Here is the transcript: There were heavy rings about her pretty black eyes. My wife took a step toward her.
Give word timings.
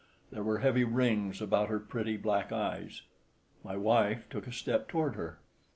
There 0.31 0.41
were 0.41 0.57
heavy 0.57 0.83
rings 0.83 1.43
about 1.43 1.69
her 1.69 1.79
pretty 1.79 2.17
black 2.17 2.51
eyes. 2.51 3.03
My 3.63 3.77
wife 3.77 4.27
took 4.31 4.47
a 4.47 4.51
step 4.51 4.87
toward 4.87 5.13
her. 5.13 5.37